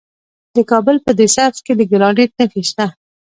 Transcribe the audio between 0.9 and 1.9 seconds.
په ده سبز کې د